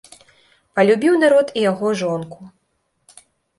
Палюбіў 0.79 1.19
народ 1.25 1.47
і 1.57 1.67
яго 1.71 1.93
жонку. 2.01 2.51